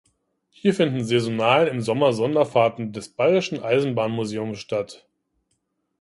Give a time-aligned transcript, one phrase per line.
[0.49, 5.05] Hier finden saisonal im Sommer Sonderfahrten des Bayerischen Eisenbahnmuseums statt.